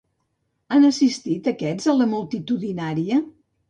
Han 0.77 0.87
assistit 0.89 1.51
aquests 1.53 1.93
a 1.95 1.99
la 2.01 2.11
multitudinària? 2.17 3.27